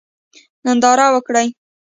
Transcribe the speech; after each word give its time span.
ننداره 0.65 1.07
وکړئ. 1.15 1.47